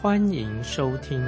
[0.00, 1.18] 欢迎收听。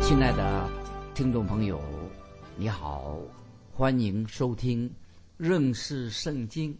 [0.00, 0.66] 亲爱的
[1.14, 1.78] 听众朋友，
[2.56, 3.18] 你好，
[3.74, 4.90] 欢迎收听
[5.36, 6.74] 认识圣经。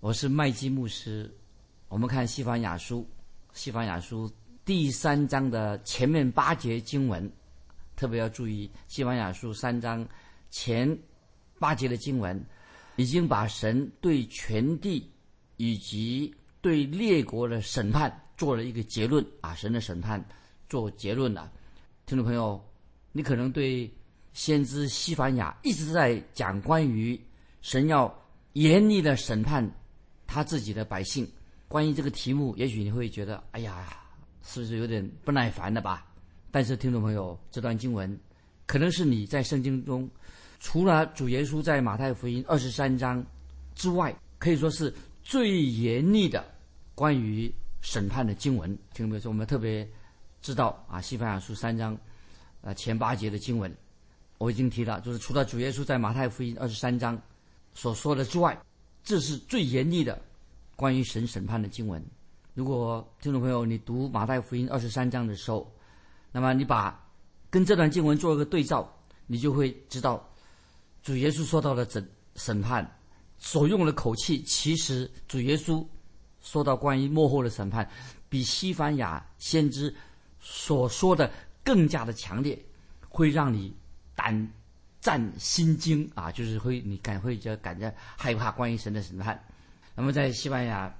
[0.00, 1.32] 我是麦基牧师。
[1.86, 3.08] 我们看西方雅书，
[3.52, 4.28] 西方雅书。
[4.64, 7.30] 第三章的前面八节经文，
[7.94, 10.04] 特别要注意，《西方雅书》三章
[10.50, 10.98] 前
[11.60, 12.44] 八节的经文，
[12.96, 15.10] 已经把神对全地
[15.56, 19.54] 以及对列国的审判做了一个结论啊！
[19.54, 20.22] 神的审判
[20.68, 21.50] 做结论了。
[22.04, 22.62] 听众朋友，
[23.12, 23.90] 你可能对
[24.32, 27.18] 先知西班牙一直在讲关于
[27.62, 28.12] 神要
[28.54, 29.70] 严厉的审判
[30.26, 31.26] 他自己的百姓，
[31.68, 34.02] 关于这个题目，也许你会觉得，哎呀。
[34.48, 36.06] 是不是有点不耐烦了吧？
[36.52, 38.16] 但是听众朋友，这段经文
[38.64, 40.08] 可能是你在圣经中
[40.58, 43.24] 除了主耶稣在马太福音二十三章
[43.74, 46.44] 之外，可以说是最严厉的
[46.94, 48.68] 关于审判的经文。
[48.94, 49.88] 听众朋友，说我们特别
[50.40, 51.96] 知道啊，《西班牙书》三章
[52.62, 53.74] 啊前八节的经文，
[54.38, 57.20] 我已经提了，就是除了主耶稣在马太福音二十三章
[57.74, 58.58] 所说的之外，
[59.04, 60.20] 这是最严厉的
[60.74, 62.02] 关于神审判的经文。
[62.54, 65.70] 如果听众朋友你读马太福音二十三章的时候，
[66.32, 66.98] 那么你把
[67.50, 68.90] 跟这段经文做一个对照，
[69.26, 70.26] 你就会知道
[71.06, 72.84] 主耶稣说到的审审判
[73.38, 75.86] 所用的口气，其实主耶稣
[76.40, 77.88] 说到关于幕后的审判，
[78.28, 79.94] 比西班牙先知
[80.40, 81.30] 所说的
[81.62, 82.60] 更加的强烈，
[83.08, 83.72] 会让你
[84.16, 84.52] 胆
[85.00, 89.40] 战心惊啊，就是会你感会就感觉害怕关于神的审判。
[89.94, 90.92] 那么在西班牙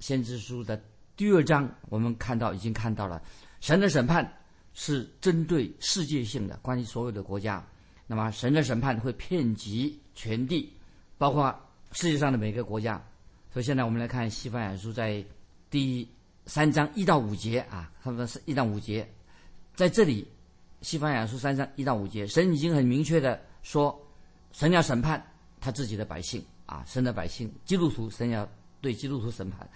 [0.00, 0.82] 先知书的。
[1.14, 3.22] 第二章，我们看到已经看到了，
[3.60, 4.28] 神的审判
[4.74, 7.64] 是针对世界性的，关于所有的国家。
[8.12, 10.70] 那么，神的审判会遍及全地，
[11.16, 11.50] 包括
[11.92, 13.02] 世界上的每个国家。
[13.50, 15.24] 所以，现在我们来看《西方雅书》在
[15.70, 16.06] 第
[16.44, 19.10] 三章一到五节啊，他们是一到五节，
[19.74, 20.24] 在这里，
[20.86, 23.98] 《西方雅书》三章一到五节，神已经很明确的说，
[24.52, 25.26] 神要审判
[25.58, 28.46] 他自己的百姓啊，神的百姓，基督徒，神要
[28.82, 29.66] 对基督徒审判。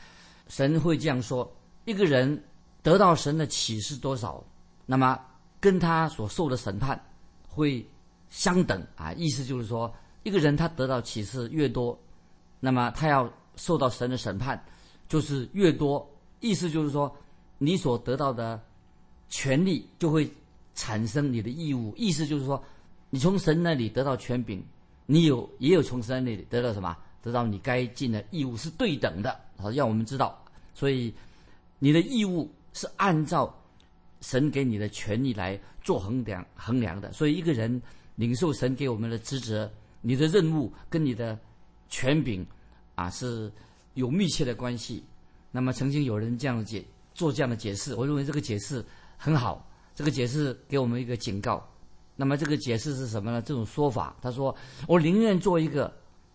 [0.48, 1.50] 神会这样说：
[1.86, 2.44] 一个人
[2.82, 4.44] 得到神的启示多少，
[4.84, 5.18] 那么
[5.58, 7.02] 跟他所受的审判
[7.48, 7.82] 会
[8.28, 9.12] 相等啊。
[9.12, 9.92] 意思就是说，
[10.22, 11.98] 一个人他得到启示越多，
[12.60, 14.62] 那么他要受到神的审判
[15.08, 16.08] 就是越多。
[16.40, 17.14] 意思就是说，
[17.58, 18.60] 你所得到的
[19.28, 20.30] 权利就会
[20.74, 21.94] 产生你的义务。
[21.96, 22.62] 意思就是说，
[23.10, 24.62] 你从神那里得到权柄，
[25.06, 26.96] 你有也有从神那里得到什么？
[27.22, 29.40] 得到你该尽的义务是对等的。
[29.56, 30.40] 好，让我们知道，
[30.74, 31.12] 所以
[31.80, 33.52] 你的义务是按照
[34.20, 37.12] 神给你的权利来做衡量衡量的。
[37.12, 37.82] 所以，一个人
[38.16, 39.70] 领受神给我们的职责，
[40.02, 41.38] 你的任务跟你的
[41.88, 42.46] 权柄
[42.94, 43.50] 啊是
[43.94, 45.02] 有密切的关系。
[45.50, 46.84] 那么，曾经有人这样解
[47.14, 48.84] 做这样的解释，我认为这个解释
[49.16, 49.66] 很好。
[49.94, 51.66] 这个解释给我们一个警告。
[52.16, 53.40] 那么，这个解释是什么呢？
[53.40, 54.54] 这种说法，他说
[54.86, 55.90] ：“我宁愿做一个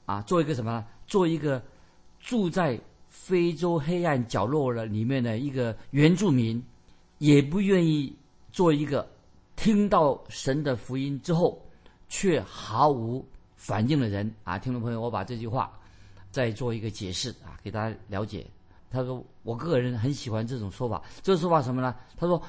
[0.06, 0.84] 啊，做一个什么？
[1.06, 1.62] 做一个
[2.20, 2.80] 住在。”
[3.14, 6.64] 非洲黑暗角落的里面的一个原住民，
[7.18, 8.16] 也不愿意
[8.54, 9.06] 做一个
[9.58, 11.62] 听到神的福音之后
[12.12, 14.60] 却毫无反应的人啊！
[14.60, 15.72] 听众朋友，我把这句话
[16.30, 18.46] 再做一个解释啊，给大家了解。
[18.90, 21.02] 他说：“我个人很喜欢这种说法。
[21.22, 21.96] 这个说法什么呢？
[22.18, 22.40] 他说，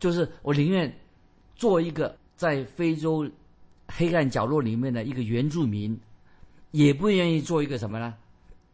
[0.00, 0.92] 就是我宁愿
[1.54, 3.30] 做一个在非洲
[3.86, 5.96] 黑暗角落里面的一个原住民，
[6.72, 8.14] 也不愿意做一个什么呢？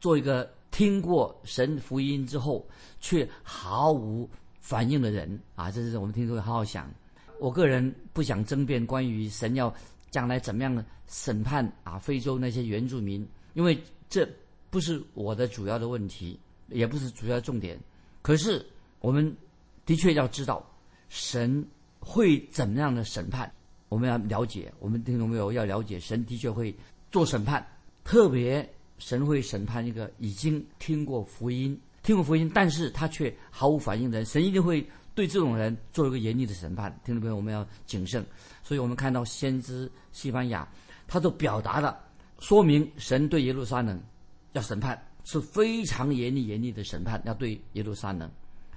[0.00, 2.66] 做一个。”听过神福音之后
[2.98, 4.26] 却毫无
[4.58, 6.90] 反应的人啊，这是我们听众好好想。
[7.38, 9.70] 我个人不想争辩关于神要
[10.12, 13.76] 将来怎么样的审判啊，非洲那些原住民，因为
[14.08, 14.24] 这
[14.70, 16.38] 不是我的主要的问题，
[16.68, 17.76] 也不是主要重点。
[18.22, 18.64] 可是
[19.00, 19.36] 我们
[19.84, 20.64] 的确要知道
[21.08, 21.66] 神
[21.98, 23.52] 会怎么样的审判，
[23.88, 24.72] 我们要了解。
[24.78, 26.72] 我们听众朋友要了解，神的确会
[27.10, 27.66] 做审判，
[28.04, 28.72] 特别。
[28.98, 34.24] 神会审判一个已经听过福音、听过福音，但是他却毫无反应的人。
[34.24, 36.90] 神一定会对这种人做一个严厉的审判。
[37.04, 38.24] 听众朋友，我们要谨慎。
[38.62, 40.66] 所以我们看到先知西班牙，
[41.06, 41.98] 他都表达了，
[42.38, 44.00] 说明神对耶路撒冷
[44.52, 48.30] 要审判，是非常严厉、严厉的审判，要对耶路撒冷，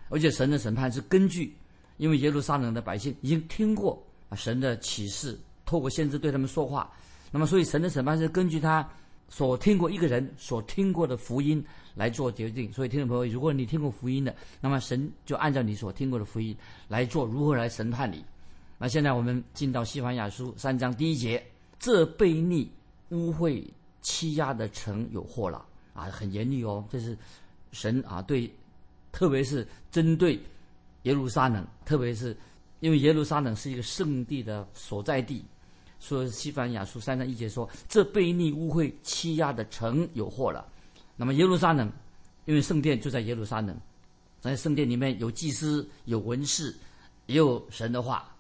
[0.09, 1.55] 而且神的审判是根据，
[1.97, 4.05] 因为耶路撒冷的百姓已经听过
[4.35, 6.91] 神的启示，透过先知对他们说话，
[7.31, 8.87] 那么所以神的审判是根据他
[9.27, 11.63] 所听过一个人所听过的福音
[11.94, 12.72] 来做决定。
[12.72, 16.56] 所以听众朋友，如果你听过福音的，那么神就按照你所听过的福音
[16.88, 18.24] 来做如何来审判你。
[18.77, 21.44] 那现在我们进到西番雅书三章第一节，
[21.80, 22.69] 这悖逆
[23.10, 23.63] 污秽
[24.01, 26.86] 欺压的城有祸了啊，很严厉哦。
[26.89, 27.18] 这是
[27.71, 28.51] 神啊对，
[29.12, 30.39] 特别是针对
[31.04, 32.36] 耶路撒冷，特别是
[32.81, 35.44] 因为耶路撒冷是一个圣地的所在地，
[36.06, 40.63] 说西番雅书三章一节说，这被逆污秽欺压的城有祸了。
[41.16, 41.92] 那么耶路撒冷，
[42.46, 43.75] 因为圣殿就在耶路撒冷，
[44.40, 46.75] 在圣殿里面有祭司、有文士，
[47.25, 48.31] 也有神的话。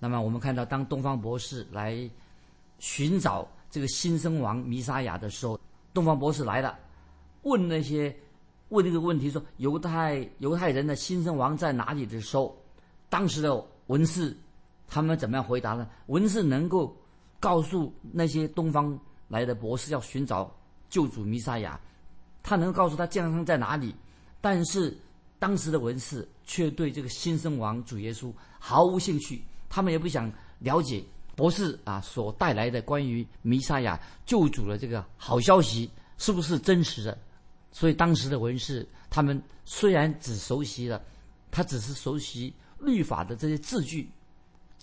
[0.00, 2.10] 那么我们看到，当东方博士来
[2.80, 5.60] 寻找这个新生王弥沙亚的时候，
[5.94, 6.76] 东方博士来了，
[7.42, 8.12] 问那些
[8.70, 12.60] 问这个问题说犹太犹太人的新生王在哪里的时候，
[13.08, 14.36] 当时的文士
[14.86, 15.88] 他们怎么样回答呢？
[16.06, 16.96] 文士能够
[17.40, 18.98] 告诉那些东方
[19.28, 20.54] 来的博士要寻找
[20.88, 21.78] 救主弥撒亚，
[22.42, 23.94] 他能告诉他健康在哪里，
[24.40, 24.96] 但是
[25.38, 29.42] 当时的文士却对这个新生王主耶稣毫无兴趣。
[29.68, 31.04] 他们也不想了解
[31.34, 37.18] 博士啊所带来的关于弥赛亚救主的这个好消息是不是真实的，
[37.72, 41.02] 所以当时的文士他们虽然只熟悉了，
[41.50, 44.08] 他只是熟悉律法的这些字句，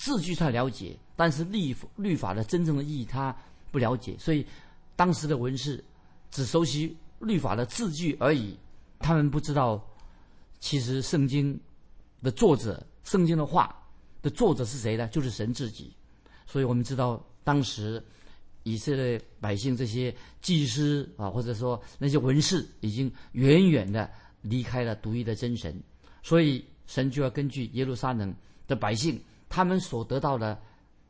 [0.04, 3.34] 字句他了解，但是律律法的真正的意义他
[3.72, 4.46] 不了解，所以
[4.98, 5.82] 当时的文士
[6.30, 8.58] 只熟悉律法的字句而已，
[9.00, 9.82] 他们不知道
[10.60, 11.58] 其实圣经
[12.22, 13.80] 的作者，圣经的话。
[14.22, 15.06] 的作者是谁呢？
[15.10, 15.94] 就是神自己。
[16.48, 18.02] 所以我们知道，当时
[18.64, 24.10] 以色列百姓这些祭司啊，或者说那些文士，已经远远的
[24.42, 25.78] 离开了独一的真神。
[26.22, 28.34] 所以神就要根据耶路撒冷
[28.66, 29.22] 的百姓，
[29.54, 30.60] 他们所得到的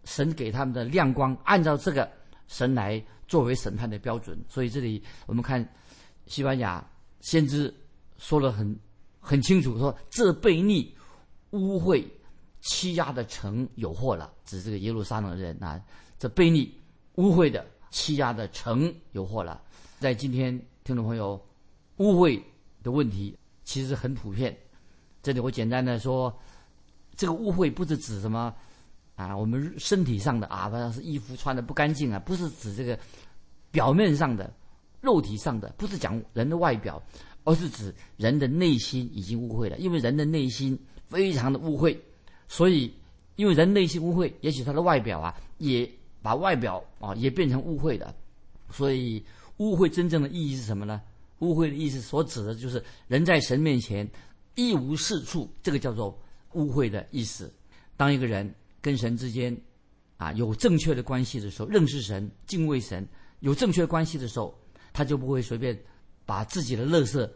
[0.04, 2.12] 神给他们的亮光，按照这个
[2.48, 4.38] 神来作为审判的标准。
[4.50, 5.66] 所以这里我们看
[6.28, 6.86] 西班牙
[7.22, 7.74] 先知
[8.18, 8.78] 说了很
[9.22, 10.94] 很清楚，说这悖逆
[11.52, 12.04] 污秽。
[12.66, 15.78] 欺压的城有祸了，指这个耶路撒冷人啊，
[16.18, 16.74] 这悖逆、
[17.16, 19.62] 污秽的欺压的城有祸了。
[20.00, 21.38] 在今天，听众朋友，
[21.98, 22.42] 污秽
[22.82, 24.58] 的问题其实很普遍。
[25.22, 26.34] 这里我简单的说，
[27.16, 28.54] 这个污秽不是指什么
[29.16, 32.98] 啊，我们身体上的啊，好像是衣服穿的不干净啊，不是指这个
[33.72, 34.52] 表面上的、
[35.02, 37.02] 肉体上的，不是讲人的外表，
[37.44, 40.78] 而是指人的内心已经污秽了，因为人的内心
[41.08, 41.98] 非常的污秽。
[42.48, 42.94] 所以，
[43.36, 45.90] 因为人内心污秽，也许他的外表啊，也
[46.22, 48.14] 把外表啊也变成污秽的。
[48.72, 49.24] 所以，
[49.58, 51.02] 污秽真正的意义是什么呢？
[51.40, 54.10] 污秽的意思所指的就是人在神面前
[54.56, 56.18] 一无是处，这个叫做
[56.54, 57.54] 污秽的意思。
[57.96, 59.56] 当一个人跟神之间
[60.18, 63.08] 啊有正确的关系的时候，认识神、敬畏神，
[63.40, 64.58] 有正确关系的时候，
[64.92, 65.78] 他就不会随便
[66.26, 67.30] 把自己的垃圾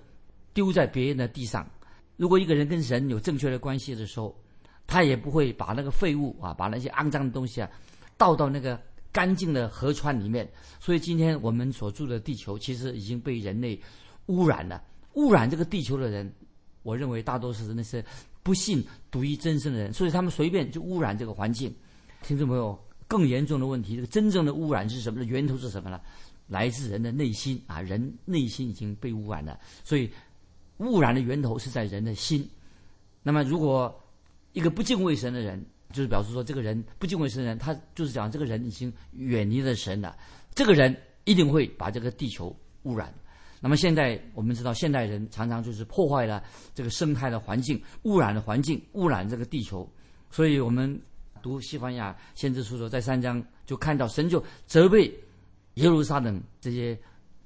[0.54, 1.69] 丢在别人的地上。
[2.16, 4.36] 如果一个人跟神有正确的关系的时候，
[4.88, 7.69] 他也不会把那个废物啊，把那些肮脏的东西啊，
[8.18, 8.81] 倒到那个
[9.12, 10.50] 干净的河川里面。
[10.80, 13.80] 所以今天我们所住的地球，其实已经被人类
[14.28, 14.81] 污染了。
[15.14, 16.33] 污染这个地球的人，
[16.83, 18.04] 我认为大多数是那些
[18.47, 21.69] 不信独一真神的人，所以他们随便就污染这个环境。
[22.23, 25.19] 听众朋友，更严重的问题，这个真正的污染是什么？
[25.19, 25.99] 的源头是什么呢？
[26.47, 29.59] 来自人的内心啊，人内心已经被污染了。
[29.83, 30.09] 所以
[30.77, 32.49] 污染的源头是在人的心。
[33.21, 33.94] 那么如果
[34.54, 35.61] 一个不敬畏神的人，
[35.92, 40.16] 就是表示说，这个人不敬畏神的人，他就是讲这个人已经远离了神了。
[40.56, 43.13] 这个人一定会把这个地球污染。
[43.59, 49.90] 那么现在我们知道，现代人常常就是破坏了这个生态的环境，污染的环境，污染这个地球。
[50.30, 50.99] 所以我们
[51.42, 55.14] 读西班牙先知书说，在三章就看到神就责备
[55.76, 56.97] 耶路撒冷这些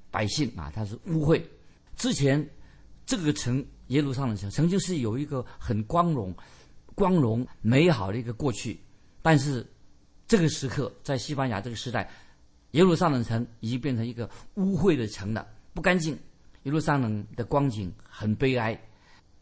[0.09, 1.41] 百姓啊，他是污秽。
[1.95, 2.49] 之前
[3.05, 6.35] 这个城耶路撒冷城曾经是有一个很光荣。
[6.93, 8.77] 光荣美好的一个过去，
[9.21, 9.65] 但是
[10.27, 12.07] 这个时刻在西班牙这个时代，
[12.71, 16.17] 耶路撒冷城已经变成一个污秽的城了，不干净。
[16.63, 18.79] 耶路撒冷的光景很悲哀，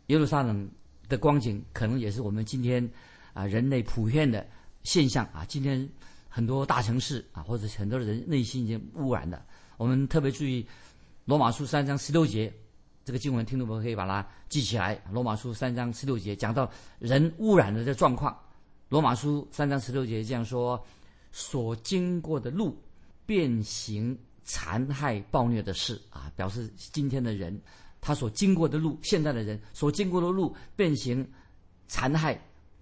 [0.07, 0.69] 耶路撒冷
[1.07, 2.89] 的光景可能也是我们今天
[3.33, 4.48] 啊人类普遍的
[4.83, 5.43] 现象啊。
[5.45, 5.88] 今天
[6.29, 9.45] 很多大城市啊，或者很多人内心已经污染了。
[9.75, 10.65] 我们特别注意
[11.25, 12.53] 罗马书三章十六节。
[13.05, 15.01] 这个经文，听众朋友可以把它记起来。
[15.12, 16.69] 罗马书三章十六节讲到
[17.00, 18.38] 人污染的这状况。
[18.88, 20.79] 罗马书三章十六节这样说：
[21.31, 22.79] 所经过的路，
[23.25, 24.15] 变形
[24.51, 27.56] 残害暴虐的事啊，表示今天的人
[28.01, 31.24] 他所经过的路，现在的人所经过的路变形
[31.88, 32.36] 残害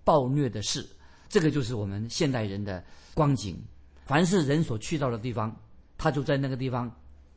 [0.06, 0.88] 暴虐的事，
[1.28, 2.82] 这个就是我们现代人的
[3.14, 3.62] 光景。
[4.06, 5.54] 凡是人所去到的地方，
[5.98, 6.90] 他就在那个地方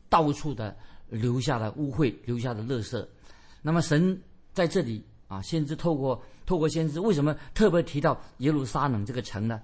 [0.07, 0.73] 到处的
[1.09, 3.05] 留下了污秽，留下的垃圾。
[3.61, 4.17] 那么神
[4.53, 9.61] 在这里啊，先知透过透过先知，为什么特别提到耶路撒冷这个城呢？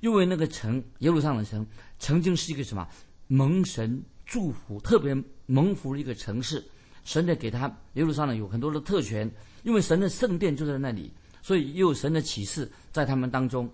[0.00, 1.64] 因为那个城耶路撒冷城
[1.98, 2.86] 曾经是一个什么
[3.28, 5.16] 蒙神祝福、特别
[5.46, 6.62] 蒙福一个城市。
[7.04, 9.30] 神的给他耶路撒冷有很多的特权，
[9.62, 13.66] 因为神的圣殿就在那里，所以又有神的启示在他们当中。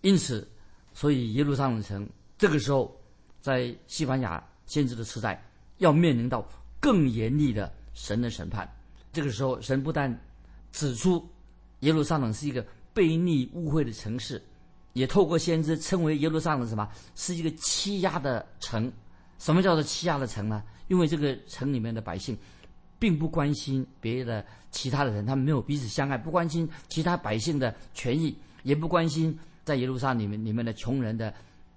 [0.00, 0.48] 因此，
[0.92, 3.00] 所以耶路撒冷城这个时候
[3.40, 6.44] 在西班牙先知的时代要面临到
[6.80, 8.68] 更严厉的神的审判。
[9.12, 10.20] 这个时候，神不但
[10.72, 11.24] 指出
[11.80, 14.42] 耶路撒冷是一个悖逆污秽的城市，
[14.92, 18.92] 也透过先知称为耶路撒冷什么是一个欺压的城。
[19.38, 20.62] 什么叫做欺压的城呢？
[20.88, 22.36] 因为这个城里面的百姓
[22.98, 31.32] 并不关心别的其他的人，他们没有彼此相爱，不关心其他百姓的权益，也不关心在耶路撒冷里面里面的穷人的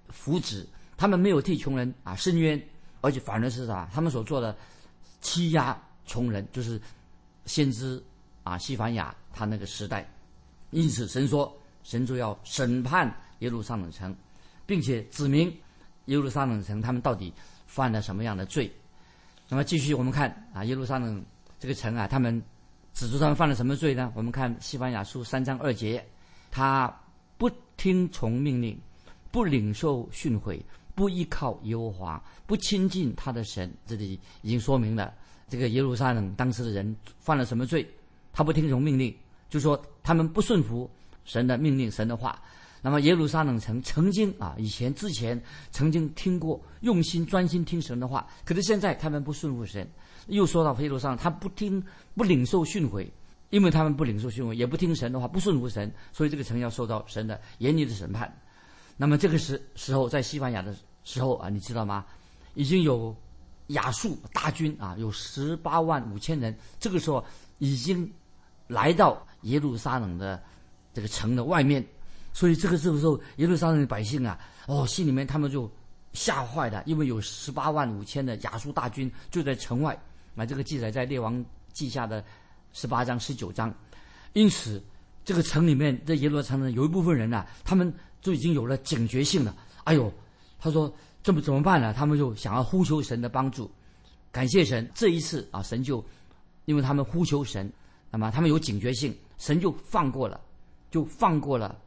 [0.09, 0.65] 福祉。
[0.97, 2.61] 他们没有替穷人啊伸冤，
[3.01, 3.89] 而且反而是啥？
[3.93, 4.55] 他们所做的
[5.21, 6.79] 欺压穷人，就是。
[7.47, 8.03] 先知
[8.41, 10.11] 啊，西凡雅他那个时代，
[10.71, 14.13] 因此神说，神就要审判耶路撒冷城，
[14.65, 15.55] 并且指明
[16.05, 17.31] 耶路撒冷城他们到底
[17.67, 18.69] 犯了什么样的罪。
[19.47, 21.23] 那么继续我们看啊，耶路撒冷
[21.59, 22.41] 这个城啊，他们
[22.91, 24.11] 指出他们犯了什么罪呢？
[24.15, 26.03] 我们看西班牙书三章二节，
[26.49, 26.91] 他
[27.37, 28.75] 不听从命令，
[29.31, 30.59] 不领受训诲，
[30.95, 33.71] 不依靠耶和华，不亲近他的神。
[33.85, 35.13] 这里已经说明了。
[35.47, 37.87] 这个耶路撒冷当时的人犯了什么罪？
[38.33, 39.15] 他不听从命令，
[39.47, 40.89] 就说他们不顺服
[41.25, 42.41] 神的命令、神的话。
[42.81, 45.41] 那么耶路撒冷城曾经啊，以前之前
[45.71, 48.25] 曾经听过，用心专心听神的话。
[48.45, 49.85] 可是现在他们不顺服神，
[50.27, 51.83] 又说到耶路撒，他不听
[52.15, 53.09] 不领受训诲，
[53.49, 58.31] 因为他们不领受训诲，也不听神的话，不顺服神，所以这个城要受到神的严厉的审判。
[58.95, 62.05] 那么这个时时候在西班牙的时候啊，你知道吗？
[62.53, 63.15] 已经有。
[63.69, 67.25] 亚述大军啊，有十八万五千人，这个时候
[67.57, 68.07] 已经
[68.67, 70.39] 来到耶路撒冷的
[70.95, 71.85] 这个城的外面，
[72.33, 75.69] 所以这个时候耶路撒冷的百姓啊，哦，心里面他们就
[76.13, 79.95] 吓坏了，因为有十八万五千的亚述大军就在城外。
[80.33, 82.23] 那这个记载在列王记下的
[82.73, 83.71] 十八章、十九章，
[84.33, 84.81] 因此
[85.23, 89.55] 这个城里面的耶路撒冷有一部分人呐，他们就已经有了警觉性了。
[89.83, 90.11] 哎呦，
[90.57, 90.91] 他说。
[91.25, 91.91] 这么怎么办呢？
[91.91, 93.67] 他们就想要呼求神的帮助，
[94.31, 94.87] 感谢神。
[94.93, 96.05] 这一次啊，神就
[96.65, 97.67] 因为他们呼求神，
[98.11, 100.39] 那么他们有警觉性，神就放过了，
[100.95, 101.77] 就放过了。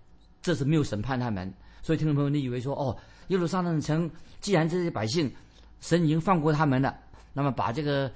[0.43, 1.50] 这是没有审判他们。
[1.83, 2.95] 所以听众朋友，你以为说哦，
[3.29, 4.11] 耶路撒冷城
[4.41, 5.33] 既然这些百姓
[5.81, 6.95] 神已经放过他们了，
[7.33, 8.12] 那么把这个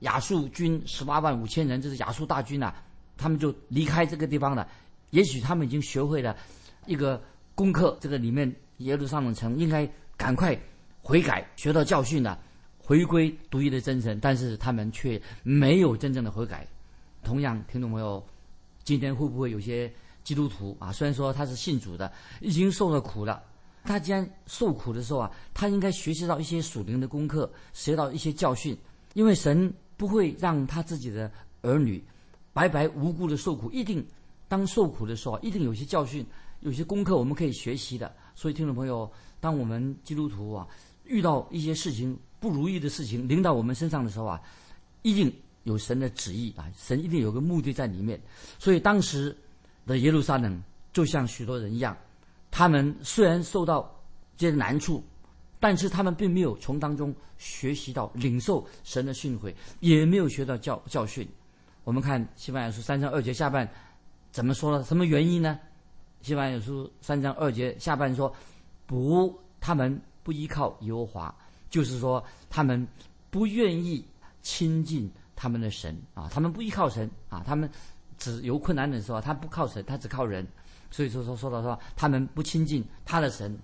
[0.00, 2.74] 亚述军十八万五千人，这是亚述大军呐，
[3.16, 4.68] 他们就离开这个地方了。
[5.12, 6.36] 也许他们已经学会了
[6.84, 7.18] 一个
[7.54, 9.90] 功课，这个里面耶路撒冷城应该。
[10.18, 10.58] 赶快
[11.02, 12.40] 悔改，学到教训了，
[12.78, 14.18] 回归独一的真神。
[14.18, 16.66] 但是他们却没有真正的悔改。
[17.22, 18.26] 同样，听众朋友，
[18.82, 19.92] 今天会不会有些
[20.26, 20.90] 基督徒啊？
[20.90, 23.40] 虽然说他是信主的，已经受了苦了，
[23.84, 28.76] 他既然受苦的时候啊，他应该学习到一些属灵的功课，学到一些教训。
[29.14, 31.30] 因为神不会让他自己的
[31.62, 32.04] 儿女
[32.52, 34.04] 白白无辜的受苦，一定
[34.48, 36.26] 当受苦的时候，一定有些教训，
[36.60, 38.12] 有些功课我们可以学习的。
[38.34, 39.08] 所以，听众朋友。
[39.38, 40.66] 当我们基督徒啊
[41.04, 44.40] 遇到一些事情不如意的事情临到我们身上的时候啊，
[45.02, 45.32] 一定
[45.64, 48.20] 有神的旨意啊，神一定有个目的在里面。
[48.58, 49.36] 所以当时
[49.86, 50.62] 的耶路撒冷
[50.92, 51.96] 就像许多人一样，
[52.50, 53.90] 他们虽然受到
[54.36, 55.02] 这些难处，
[55.60, 61.26] 但是他们并没有从当中学习到领受神的训诲，也没有学到教教训。
[61.84, 63.66] 我们看西班牙书三章二节下半
[64.32, 64.84] 怎么说呢？
[64.84, 65.58] 什么原因呢？
[66.20, 68.34] 西班牙书三章二节下半说。
[68.88, 71.34] 不，他们不依靠耶和华，
[71.68, 72.86] 就是说他们
[73.32, 74.06] 不愿意
[74.42, 77.68] 亲近他们的神啊，他们不依靠神啊，他们
[78.18, 80.46] 只有困难的时候，他不靠神，他只靠人，
[80.90, 83.58] 所以说说说到说他们不亲近他的神。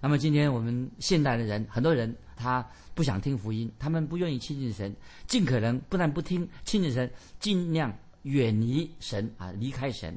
[0.00, 4.94] 那么今天我们现代的人，很多人他不想听福音，他们不愿意亲近神，
[5.26, 7.10] 尽可能不但不听亲近神，
[7.40, 10.16] 尽量远离神啊，离开神。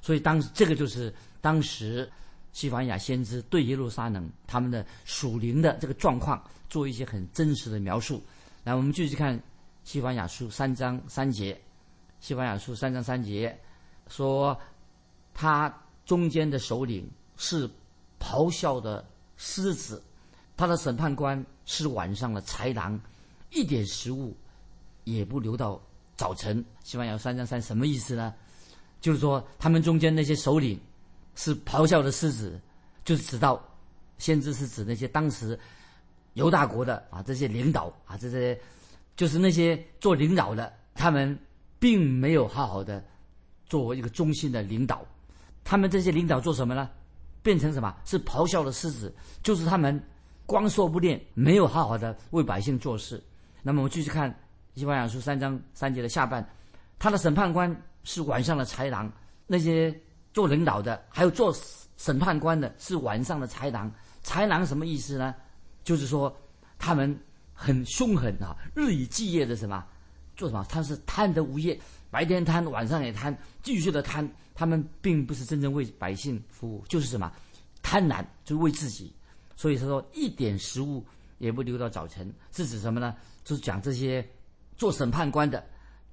[0.00, 2.10] 所以当这个就是当时。
[2.52, 8.20] 西班牙先知对耶路撒冷他们的属灵的这个状况做一些很真实的描述。
[8.64, 9.40] 来，我们继续看
[9.84, 11.56] 西班牙书三章三节。
[12.20, 13.58] 西班牙书三章三节
[14.08, 14.58] 说，
[15.32, 15.74] 他
[16.04, 17.68] 中间的首领是
[18.18, 19.04] 咆哮的
[19.36, 20.02] 狮子，
[20.56, 23.00] 他的审判官是晚上的豺狼，
[23.50, 24.36] 一点食物
[25.04, 25.80] 也不留到
[26.14, 26.62] 早晨。
[26.84, 28.34] 西班牙三章三什么意思呢？
[29.00, 30.78] 就是说他们中间那些首领
[31.34, 32.60] 是咆哮的狮子，
[33.02, 33.58] 就是指到
[34.18, 35.58] 先知是指那些当时
[36.34, 38.60] 犹大国的啊这些领导啊这些
[39.16, 41.38] 就是那些做领导的，他们
[41.80, 43.04] 并没有好好的
[43.66, 45.04] 作为一个中心的领导，
[45.64, 46.88] 他们这些领导做什么呢？
[47.42, 47.92] 变成什么？
[48.04, 50.00] 是咆哮的狮子，就是他们
[50.44, 53.20] 光说不练，没有好好的为百姓做事。
[53.62, 54.30] 那么我们继续看
[54.74, 56.46] 《西班牙书》三章三节的下半，
[56.98, 59.10] 他的审判官是晚上的豺狼，
[59.46, 59.98] 那些
[60.34, 61.54] 做领导的，还有做
[61.96, 63.90] 审判官的，是晚上的豺狼。
[64.22, 65.34] 豺狼什么意思呢？
[65.82, 66.34] 就是说
[66.78, 67.18] 他们
[67.54, 69.82] 很凶狠啊，日以继夜的什么
[70.40, 70.64] 做什么？
[70.70, 71.78] 他是贪得无厌，
[72.10, 74.26] 白天贪，晚上也贪，继续的贪。
[74.54, 77.30] 他们并不是真正为百姓服务，就是什么
[77.82, 79.12] 贪婪，就是为自己。
[79.54, 81.04] 所以他说一点食物
[81.36, 83.14] 也不留到早晨，是指什么呢？
[83.44, 84.26] 就是讲这些
[84.78, 85.62] 做审判官的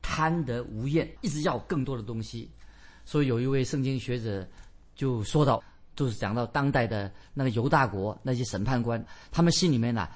[0.02, 2.52] 贪得无厌，一直要更多的东西。
[3.06, 4.46] 所以有一位圣经学者
[4.94, 5.64] 就说到，
[5.96, 10.08] 就是讲到当代的那个犹大国那些审判官，他们心里面呢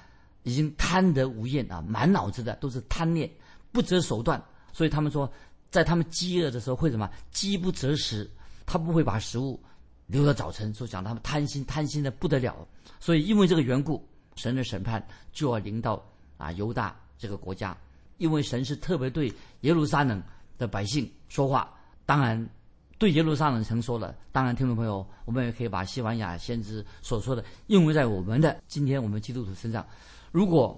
[0.43, 3.29] 已经贪得无厌啊，满脑子的都是贪念，
[3.71, 4.43] 不择手段。
[4.73, 5.31] 所以他们说。
[5.71, 7.09] 在他们饥饿的时候会什么？
[7.31, 8.29] 饥不择食，
[8.65, 9.57] 他不会把食物
[10.05, 10.73] 留到早晨。
[10.73, 12.67] 所讲他们贪心，贪心的不得了。
[12.99, 15.01] 所以因为这个缘故，神的审判
[15.31, 17.77] 就要临到啊犹大这个国家。
[18.17, 20.21] 因为神是特别对耶路撒冷
[20.57, 21.73] 的百姓说话，
[22.05, 22.49] 当然
[22.97, 24.13] 对耶路撒冷曾说了。
[24.33, 29.87] 当然，听众朋友，我们也可以把西班牙先知所说的应用在我们的今天我们基督徒身上。
[30.33, 30.77] 如果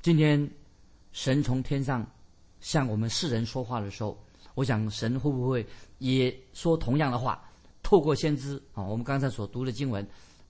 [0.00, 0.48] 今天
[1.10, 2.08] 神从天上
[2.60, 4.18] 向我们世人说话的时候，
[4.54, 5.66] 我想神会不会
[5.98, 7.42] 也说同样的话？
[7.82, 10.06] 透过先知啊，我们刚才所读的经文，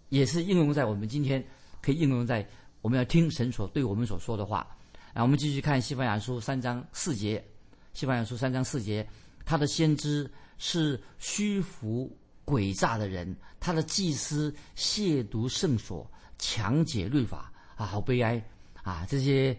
[0.09, 1.45] 也是应用在我们今天，
[1.81, 2.45] 可以应用在
[2.81, 4.67] 我们要听神所对我们所说的话。
[5.13, 7.45] 啊，我们继续看西班牙书三章四节。
[7.93, 9.07] 西班牙书三章四节，
[9.45, 10.29] 他的先知
[10.59, 12.11] 是虚浮
[12.45, 18.43] 诡诈的人，他的祭司亵渎圣所，强解律法啊，好悲哀
[18.83, 19.07] 啊！
[19.09, 19.57] 这些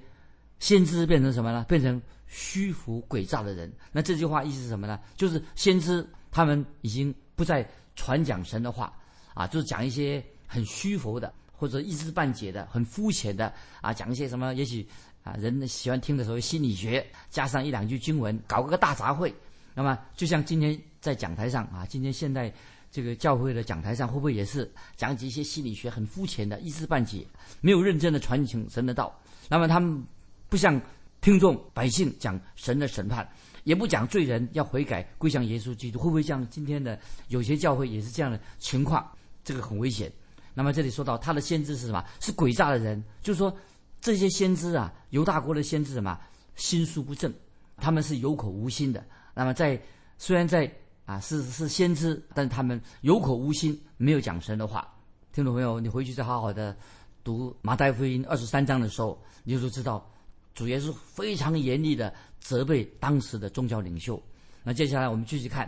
[0.60, 1.66] 先知变成什么呢？
[1.70, 2.02] 变成。
[2.30, 5.00] 虚浮诡诈的人，那这句话意思是什么呢？
[5.16, 8.96] 就是先知他们已经不再传讲神的话，
[9.34, 14.88] 啊，就是讲一些很虚浮的，或者一知半解的、很肤浅的，啊，讲一些什么，也许
[15.24, 19.34] 啊，人喜欢听的时候心理学，加上一两句经文，搞个大杂烩。
[19.74, 22.54] 那么，就像今天在讲台上啊，今天现在
[22.92, 27.26] 这个教会的讲台上，会不会也是讲解一些心理学很肤浅的、一知半解，
[27.60, 29.20] 没有认真的传承神的道？
[29.50, 30.06] 那么他们
[30.48, 30.80] 不像。
[31.22, 33.28] 听众百姓讲神的审判，
[33.66, 39.06] 也不讲罪人要悔改归向耶稣基督，会不会像今天的有些教会也是这样的情况？
[39.44, 40.12] 这个很危险。
[40.54, 42.04] 那么这里说到他的先知是什么？
[42.20, 43.56] 是诡诈的人，就是说
[44.00, 46.20] 这些先知啊，犹大国的先知什么
[46.56, 47.34] 心术不正，
[47.78, 49.06] 他们是有口无心的。
[49.34, 49.82] 那么在
[50.18, 50.72] 虽然在
[51.06, 54.88] 啊是是先知，但是他们有口无心，没有讲神的话。
[55.34, 56.76] 听众朋友，你回去再好好的
[57.24, 60.10] 读马太福音二十三章的时候，你就知道。
[60.54, 64.22] 主耶稣非常严厉的责备当时的宗教领袖。
[64.64, 65.66] 那接下来我们继续看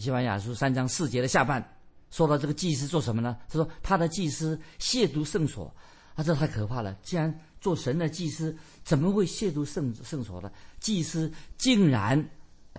[0.02, 1.62] 《西班牙书》三章四节的下半，
[2.10, 3.36] 说到这个祭司做什么呢？
[3.48, 5.74] 他说他的祭司亵渎圣所，
[6.14, 6.96] 啊，这太可怕了！
[7.02, 10.50] 既然做神的祭司，怎么会亵渎圣圣所呢？
[10.78, 12.24] 祭司竟然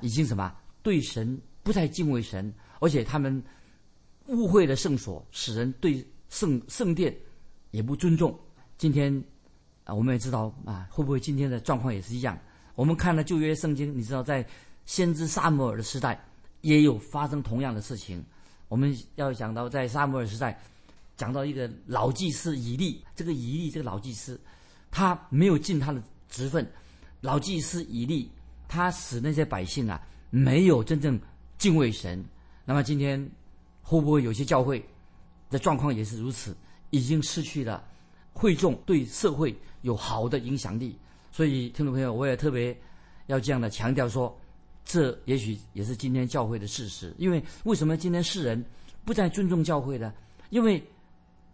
[0.01, 3.43] 已经什么对神不再敬畏神，而且他们
[4.27, 7.13] 误会了圣所，使人对圣圣殿
[7.71, 8.39] 也不尊重。
[8.77, 9.21] 今天。
[9.93, 12.38] 我们也知道啊，会不会今天的状况也是一样？
[12.75, 14.45] 我们看了旧约圣经，你知道在
[14.86, 16.19] 先知萨摩尔的时代，
[16.62, 18.23] 也有发生同样的事情。
[18.67, 20.60] 我们要讲到在萨摩尔时代，
[21.17, 24.39] 讲到一个老祭司以利，这个以利这个老祭司，
[24.89, 26.65] 他没有尽他的职分。
[27.21, 28.32] 老祭司以利，
[28.67, 31.19] 他使那些百姓啊，没有真正
[31.58, 32.23] 敬畏神。
[32.63, 33.19] 那么今天
[33.82, 34.84] 会不会有些教会
[35.49, 36.56] 的状况也是如此？
[36.91, 37.84] 已经失去了
[38.34, 39.56] 会众对社会。
[39.82, 40.94] 有好的影响力，
[41.32, 42.78] 所以听众朋友，我也特别
[43.28, 44.38] 要这样的强调说，
[44.84, 47.15] 这也许也是今天教会的事实。
[47.18, 48.62] 因为为什么今天世人
[49.06, 50.13] 不再尊重教会呢？
[50.50, 50.86] 因为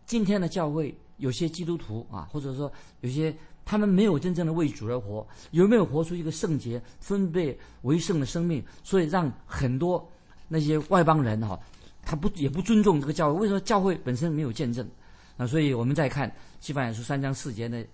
[0.07, 3.31] 今天的教会有些基督徒啊，或者说有些
[3.63, 8.65] 他们没有真正的为主而活，有没有活出一个圣洁、分别为圣的生命？
[8.83, 10.03] 所以让很多
[10.47, 11.59] 那些外邦人哈，
[12.01, 13.41] 他不也不尊重这个教会。
[13.41, 14.89] 为什么教会本身没有见证？
[15.37, 17.85] 那所以我们再看《基本书》三章四节的。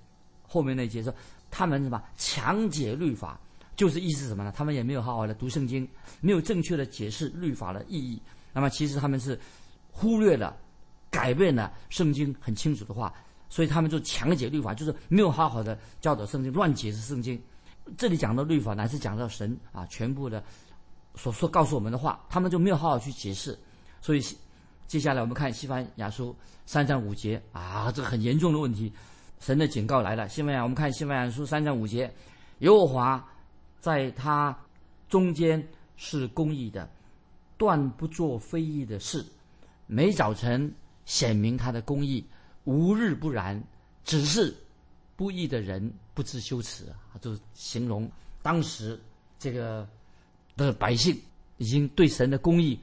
[0.53, 1.15] 后面那一节说，
[1.49, 3.39] 他们什么强解律法，
[3.77, 4.51] 就是意思什么呢？
[4.53, 5.87] 他们也没有好好的读圣经，
[6.19, 8.21] 没有正确的解释律法的意义。
[8.51, 9.39] 那么其实他们是
[9.89, 10.57] 忽略了、
[11.09, 13.13] 改变了圣经很清楚的话，
[13.47, 17.41] 所以他们就强解律法，就是没有好好的教导圣经，乱解释圣经。
[17.97, 20.43] 这里讲到律法，乃是讲到神啊全部的
[21.15, 23.57] 所说告诉我们的话，他们就没有好好去解释。
[24.01, 24.21] 所以
[24.91, 28.91] 接下来我们看西班牙书三章五节啊，这个很严重的问题，
[29.39, 30.27] 神的警告来了。
[30.27, 32.13] 西班牙，我们看西班牙书三章五节，
[32.59, 33.25] 耶和华
[33.79, 34.53] 在他
[35.07, 36.91] 中间是公义的，
[37.57, 39.25] 断不做非义的事，
[39.87, 40.69] 每早晨
[41.05, 42.27] 显明他的公义。
[42.65, 43.63] 无日不然，
[44.03, 44.53] 只是
[45.15, 47.15] 不义的人不知羞耻啊！
[47.21, 48.99] 就形容当时
[49.39, 49.87] 这个
[50.57, 51.17] 的百姓
[51.59, 52.77] 已经对神的公义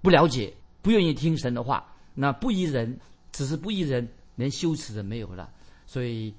[0.00, 0.54] 不了解，
[0.88, 1.86] 不愿意听神的话。
[2.14, 2.98] 那不依人
[3.30, 5.52] 只是不依人，连羞耻都没有了。
[5.86, 6.32] 所以，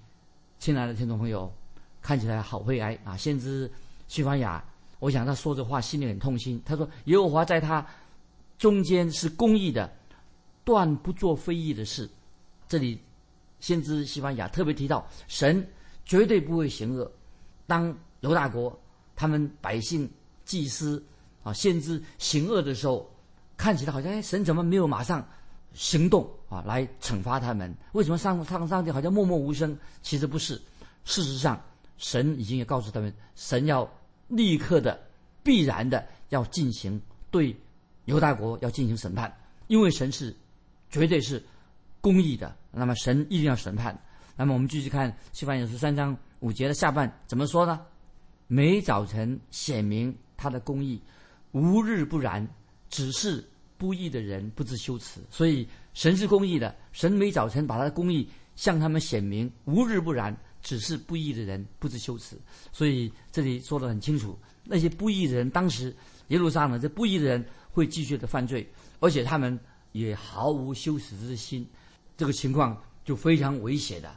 [0.58, 1.54] 亲爱的听众朋友，
[2.02, 3.16] 看起来好悲哀啊！
[3.16, 3.72] 先知
[4.08, 4.64] 西番雅，
[4.98, 6.60] 我想他说这话心里很痛心。
[6.66, 7.86] 他说：“耶和华在他
[8.58, 9.88] 中间是公义的，
[10.64, 12.10] 断不做非义的事。”
[12.68, 13.00] 这里，
[13.60, 15.64] 先知西班牙特别提到，神
[16.06, 17.12] 绝对不会行恶。
[17.68, 18.76] 当犹大国
[19.16, 20.10] 他们百姓、
[20.44, 21.06] 祭司
[21.44, 23.08] 啊、先知行恶的时候，
[23.60, 25.28] 看起来好像哎，神怎么没有马上
[25.74, 27.76] 行动啊，来惩罚他们？
[27.92, 29.78] 为什么上上上帝好像默默无声？
[30.02, 30.56] 其实不是，
[31.04, 31.62] 事实上，
[31.98, 33.88] 神已经也告诉他们，神要
[34.30, 34.98] 立刻的、
[35.44, 37.54] 必然的要进行对
[38.06, 40.34] 犹大国要进行审判，因为神是
[40.90, 41.44] 绝对是
[42.00, 42.56] 公义的。
[42.72, 44.02] 那么神一定要审判。
[44.38, 47.82] 那么我们继续看《西番雅书》三章五节的下半怎么说呢？
[48.48, 51.04] 每早晨显明他的公义，
[51.52, 52.48] 无日不然。
[52.90, 53.44] 只是
[53.78, 55.22] 不义的人不知羞耻。
[55.30, 60.36] 所以神是公义的，神每早晨把他的公义向他们显明，无日不然。
[60.62, 62.38] 只是不义的人不知羞耻。
[62.74, 65.96] 所以这里说的很清楚，那些不义的人，当时
[66.28, 69.58] 耶路撒冷这不义的人会继续的犯罪，而且他们
[69.94, 71.66] 也毫无羞耻之心。
[72.18, 74.14] 这个情况就非常危险的，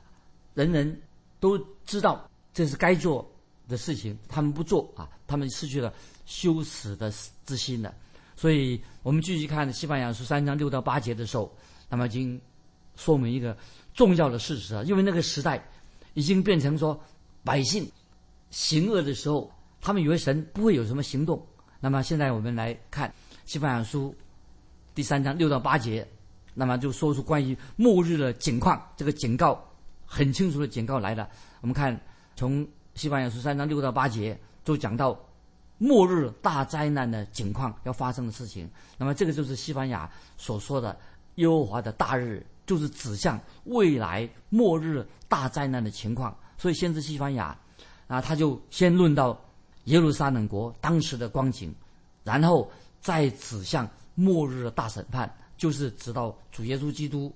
[0.55, 1.01] 人人
[1.39, 1.57] 都
[1.87, 3.33] 知道这是该做
[3.69, 5.95] 的事情，他们不做啊，他们失去了
[6.27, 7.09] 羞耻的
[7.47, 7.95] 之心了。
[8.43, 11.57] 所以我们继续看西班牙书三章六到八节的时候，
[11.89, 12.41] 那么已经
[12.97, 13.57] 说明一个
[13.95, 15.65] 重要的事实啊，因为那个时代
[16.15, 17.01] 已经变成说
[17.45, 17.89] 百姓
[18.51, 19.49] 行恶的时候，
[19.81, 21.41] 他们以为神不会有什么行动。
[21.79, 24.13] 那么现在我们来看西班牙书
[24.93, 26.05] 第三章六到八节。
[26.53, 29.65] 那么就说出关于末日的景况，这个警告
[30.05, 31.31] 很清楚的警告来了。
[31.61, 31.97] 我们看
[32.35, 35.17] 从西班牙书三章六到八节，就讲到
[35.83, 38.71] 末日大灾难的情况要发生的事情。
[38.97, 40.97] 那么这个就是西班牙所说的
[41.35, 46.37] 耶和华的大日，就是指向未来末日大灾难的情况。
[46.57, 47.59] 所以先知西班牙
[48.07, 49.37] 啊，他就先论到
[49.87, 51.75] 耶路撒冷国当时的光景，
[52.23, 55.29] 然后再指向末日的大审判。
[55.57, 57.33] 就是直到主耶稣基督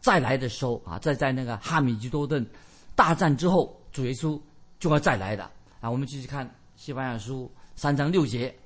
[0.00, 2.46] 再来的时候啊，在在那个哈米吉多顿
[2.94, 4.38] 大战之后，主耶稣
[4.78, 5.90] 就要再来的啊。
[5.90, 8.56] 我们继续看西班牙书三章六节，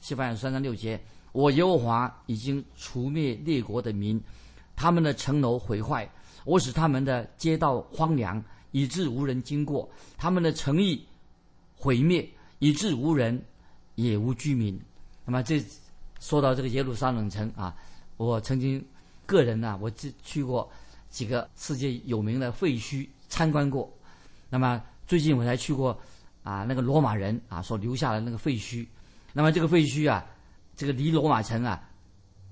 [0.00, 0.98] 西班牙三章六节，
[1.32, 4.18] 我耶和华已经除灭列国的民，
[4.74, 6.10] 他们的城楼毁坏，
[6.46, 11.06] 我使他们的街道荒凉，以致无人经过；他们的城邑
[11.76, 12.26] 毁灭，
[12.58, 13.44] 以致无人
[13.96, 14.80] 也无居民。
[15.26, 15.62] 那么这
[16.18, 17.76] 说到这个耶路撒冷城啊。
[18.16, 18.82] 我曾经
[19.26, 20.70] 个人呢，我去去过
[21.10, 23.92] 几个世界有名的废墟参观过。
[24.48, 26.00] 那么最近我才去过
[26.44, 28.86] 啊，那个罗马人啊所留下的那个废墟。
[29.32, 30.24] 那么这个废墟啊，
[30.76, 31.82] 这个离罗马城啊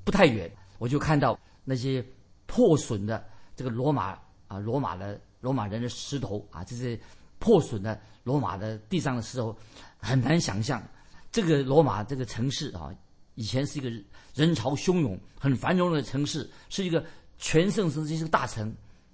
[0.03, 2.05] 不太远，我就看到那些
[2.47, 3.25] 破损的
[3.55, 6.99] 这个罗马啊罗马的罗马人的石头啊，这些
[7.39, 9.57] 破损的罗马的地上的石头，
[9.99, 10.83] 很难想象
[11.31, 12.91] 这个罗马这个城市啊。
[13.35, 13.89] 以前是一个
[14.35, 17.03] 人潮汹涌、很繁荣的城市，是一个
[17.39, 18.71] 全盛时期是个大城。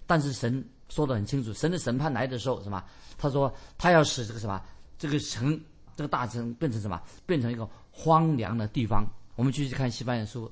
[0.09, 2.83] 但是神说的很清楚，神的审判来的时候，什么？
[3.17, 4.63] 他说他要使这个什么
[4.99, 5.61] 这个城、
[5.97, 7.01] 这个大城变成什么？
[7.27, 9.07] 变成一个荒凉的地方。
[9.37, 10.51] 我们继续看西班牙书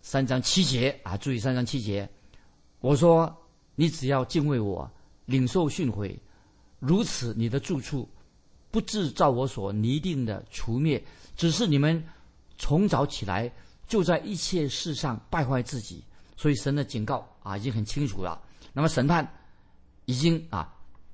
[0.00, 2.08] 三章七节啊，注意三章七节。
[2.80, 3.34] 我说
[3.74, 4.90] 你只要敬畏我，
[5.26, 6.18] 领受训诲，
[6.78, 8.08] 如此你的住处
[8.70, 11.02] 不制造我所拟定的除灭，
[11.36, 12.02] 只是你们。
[12.58, 13.52] 从早起来
[13.88, 16.04] 就在一切事上败坏自己，
[16.36, 18.40] 所以神的警告啊已经很清楚了。
[18.72, 19.28] 那么审判
[20.12, 20.70] 已经啊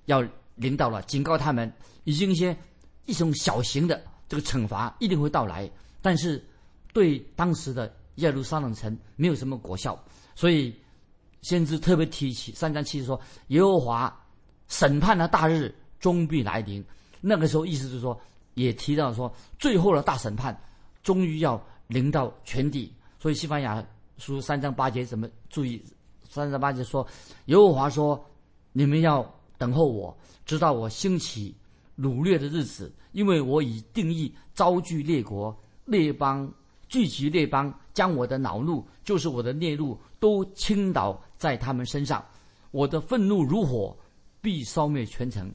[0.06, 0.24] 要
[0.56, 2.56] 临到了，警告他们已经一些
[3.06, 5.70] 一种小型的这个惩罚一定会到来，
[6.02, 6.44] 但是
[6.92, 9.96] 对当时的耶路撒冷城没有什么果效。
[10.34, 10.74] 所以
[11.42, 14.26] 先知特别提起三章七说，耶和华
[14.66, 16.84] 审判的大日终必来临。
[17.20, 18.20] 那个时候意思是说，
[18.54, 20.60] 也提到说最后的大审判。
[21.00, 23.82] 终于要临到全地，所以西班牙
[24.18, 25.82] 书三章八节怎么注意？
[26.28, 27.06] 三章八节说，
[27.46, 28.22] 耶和华说
[28.72, 29.22] ：“你们要
[29.56, 31.54] 等候我，直到我兴起
[31.98, 36.52] 掳掠的日子，因为我已定义招聚列国列邦，
[36.88, 42.24] 聚集列邦，将我的恼怒，就是我的烈怒，都倾倒在他们身上。
[42.70, 43.96] 我的愤怒如火，
[44.40, 45.50] 必烧灭全城。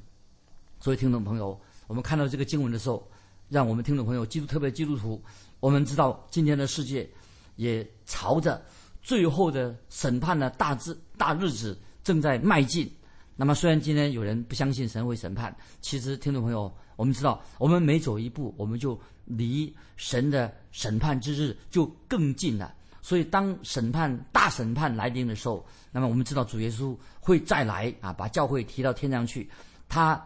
[0.80, 3.08] 所以，听众朋友，我们看到这个经文的时候，
[3.48, 5.22] 让我们听众朋友，基督特别基督徒，
[5.60, 7.10] 我们知道今天的世界
[7.56, 8.62] 也朝着
[9.02, 12.92] 最后的审判的大日大日子正在迈进。
[13.36, 22.76] 那么，虽然今天有人不相信神会审判，其实听众朋友，我们知道，我们每走一步，我们就离神的审判之日就更近了。
[23.02, 29.50] 所以，当审判大审判来临的时候，那么我们知道主耶稣会再来啊，把教会提到天上去。
[29.90, 30.24] 他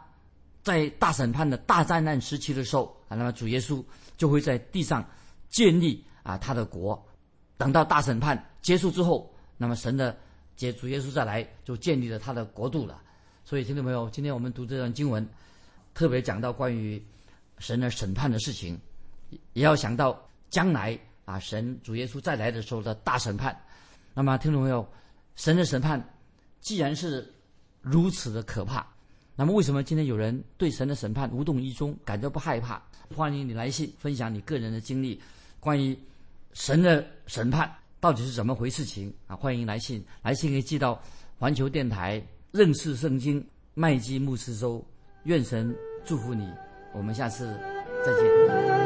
[0.62, 3.82] 在大审判的大灾难时期的时候啊，那么主耶稣
[4.18, 5.04] 就会在地上
[5.50, 7.02] 建立啊他的国。
[7.56, 10.16] 等到大审判结束之后，那么神的。
[10.58, 13.02] 接主耶稣再来，就建立了他的国度了。
[13.46, 15.26] 所以，听众朋友，今天我们读这段经文，
[15.94, 17.02] 特别讲到关于
[17.60, 18.78] 神的审判的事情，
[19.54, 23.58] 也要想到将来啊，神主耶稣再来的时候的大审判。
[24.14, 24.86] 那么，听众朋友，
[25.36, 26.04] 神的审判
[26.60, 27.32] 既然是
[27.80, 28.86] 如此的可怕，
[29.36, 32.82] 那么为什么今天有人对神的审判无动于衷，感到不害怕？
[33.16, 35.22] 欢迎你来信分享你个人的经历，
[35.60, 35.98] 关于
[36.52, 37.74] 神的审判。
[38.00, 39.36] 到底是怎么回事情啊？
[39.36, 41.02] 欢迎来信，来信可以寄到
[41.38, 44.86] 环球电台认识圣经麦基牧师收。
[45.24, 46.48] 愿神祝福你，
[46.94, 47.48] 我们下次
[48.06, 48.77] 再见。